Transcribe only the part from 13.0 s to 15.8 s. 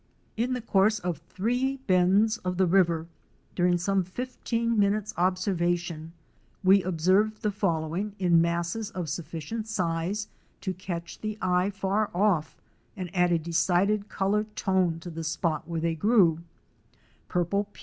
add a decided color tone to the spot